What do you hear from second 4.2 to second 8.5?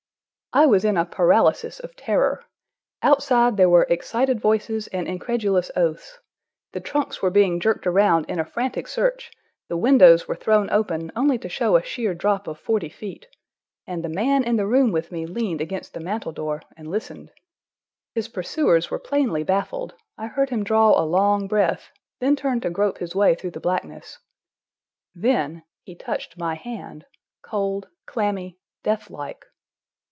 voices and incredulous oaths. The trunks were being jerked around in a